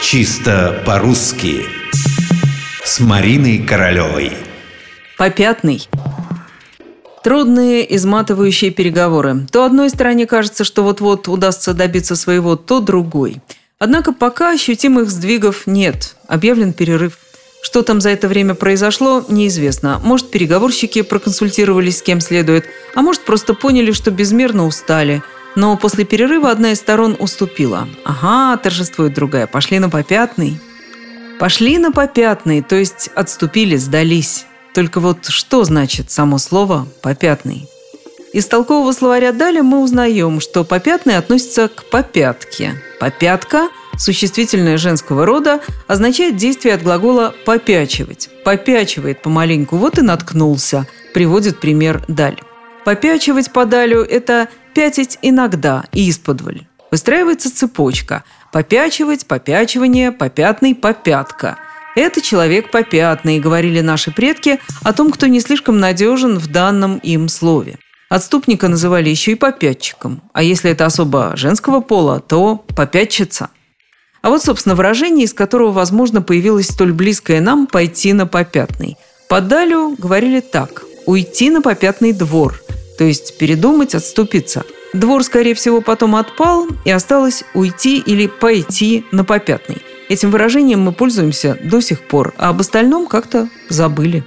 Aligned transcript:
Чисто 0.00 0.80
по-русски 0.86 1.66
С 2.84 3.00
Мариной 3.00 3.58
Королевой 3.58 4.32
Попятный 5.18 5.88
Трудные, 7.24 7.96
изматывающие 7.96 8.70
переговоры. 8.70 9.46
То 9.50 9.64
одной 9.64 9.90
стороне 9.90 10.26
кажется, 10.26 10.62
что 10.62 10.84
вот-вот 10.84 11.26
удастся 11.26 11.74
добиться 11.74 12.14
своего, 12.14 12.54
то 12.54 12.80
другой. 12.80 13.38
Однако 13.80 14.12
пока 14.12 14.52
ощутимых 14.52 15.10
сдвигов 15.10 15.66
нет. 15.66 16.16
Объявлен 16.28 16.72
перерыв. 16.72 17.18
Что 17.60 17.82
там 17.82 18.00
за 18.00 18.10
это 18.10 18.28
время 18.28 18.54
произошло, 18.54 19.24
неизвестно. 19.28 20.00
Может, 20.02 20.30
переговорщики 20.30 21.02
проконсультировались 21.02 21.98
с 21.98 22.02
кем 22.02 22.20
следует, 22.20 22.64
а 22.94 23.02
может, 23.02 23.22
просто 23.22 23.52
поняли, 23.52 23.90
что 23.90 24.12
безмерно 24.12 24.64
устали– 24.64 25.24
но 25.56 25.76
после 25.76 26.04
перерыва 26.04 26.50
одна 26.50 26.72
из 26.72 26.78
сторон 26.78 27.16
уступила. 27.18 27.88
Ага, 28.04 28.56
торжествует 28.58 29.14
другая. 29.14 29.46
Пошли 29.46 29.78
на 29.78 29.90
попятный. 29.90 30.60
Пошли 31.38 31.78
на 31.78 31.92
попятный, 31.92 32.62
то 32.62 32.76
есть 32.76 33.10
отступили, 33.14 33.76
сдались. 33.76 34.46
Только 34.74 35.00
вот 35.00 35.26
что 35.26 35.64
значит 35.64 36.10
само 36.10 36.38
слово 36.38 36.86
«попятный»? 37.00 37.68
Из 38.32 38.46
толкового 38.46 38.92
словаря 38.92 39.32
«далее» 39.32 39.62
мы 39.62 39.82
узнаем, 39.82 40.40
что 40.40 40.64
попятный 40.64 41.16
относится 41.16 41.68
к 41.68 41.84
попятке. 41.90 42.74
Попятка, 43.00 43.68
существительное 43.96 44.76
женского 44.76 45.24
рода, 45.24 45.60
означает 45.86 46.36
действие 46.36 46.74
от 46.74 46.82
глагола 46.82 47.34
«попячивать». 47.46 48.28
Попячивает 48.44 49.22
помаленьку, 49.22 49.76
вот 49.76 49.98
и 49.98 50.02
наткнулся, 50.02 50.86
приводит 51.14 51.58
пример 51.58 52.04
«даль». 52.06 52.38
Попячивать 52.84 53.52
подалю– 53.52 54.02
это 54.08 54.48
пятить 54.78 55.18
иногда 55.22 55.86
и 55.92 56.08
исподволь. 56.08 56.60
Выстраивается 56.92 57.52
цепочка. 57.52 58.22
Попячивать, 58.52 59.26
попячивание, 59.26 60.12
попятный, 60.12 60.76
попятка. 60.76 61.58
Это 61.96 62.20
человек 62.20 62.70
попятный, 62.70 63.40
говорили 63.40 63.80
наши 63.80 64.12
предки 64.12 64.60
о 64.84 64.92
том, 64.92 65.10
кто 65.10 65.26
не 65.26 65.40
слишком 65.40 65.80
надежен 65.80 66.38
в 66.38 66.46
данном 66.46 66.98
им 66.98 67.28
слове. 67.28 67.78
Отступника 68.08 68.68
называли 68.68 69.08
еще 69.08 69.32
и 69.32 69.34
попятчиком, 69.34 70.22
а 70.32 70.44
если 70.44 70.70
это 70.70 70.86
особо 70.86 71.36
женского 71.36 71.80
пола, 71.80 72.20
то 72.20 72.54
попятчица. 72.76 73.50
А 74.22 74.30
вот, 74.30 74.44
собственно, 74.44 74.76
выражение, 74.76 75.24
из 75.24 75.34
которого, 75.34 75.72
возможно, 75.72 76.22
появилось 76.22 76.68
столь 76.68 76.92
близкое 76.92 77.40
нам 77.40 77.66
«пойти 77.66 78.12
на 78.12 78.28
попятный». 78.28 78.96
По 79.28 79.40
Далю 79.40 79.96
говорили 79.98 80.38
так– 80.38 80.84
«уйти 81.06 81.50
на 81.50 81.62
попятный 81.62 82.12
двор», 82.12 82.60
то 82.98 83.04
есть 83.04 83.38
передумать, 83.38 83.94
отступиться. 83.94 84.64
Двор, 84.92 85.22
скорее 85.22 85.54
всего, 85.54 85.80
потом 85.80 86.16
отпал, 86.16 86.66
и 86.84 86.90
осталось 86.90 87.44
уйти 87.54 87.98
или 87.98 88.26
пойти 88.26 89.04
на 89.12 89.24
попятный. 89.24 89.78
Этим 90.08 90.30
выражением 90.30 90.80
мы 90.80 90.92
пользуемся 90.92 91.56
до 91.62 91.80
сих 91.80 92.00
пор, 92.00 92.34
а 92.36 92.48
об 92.48 92.60
остальном 92.60 93.06
как-то 93.06 93.48
забыли. 93.68 94.24